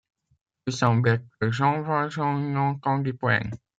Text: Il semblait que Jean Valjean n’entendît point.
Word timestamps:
Il 0.65 0.73
semblait 0.73 1.21
que 1.39 1.51
Jean 1.51 1.83
Valjean 1.83 2.39
n’entendît 2.53 3.13
point. 3.13 3.41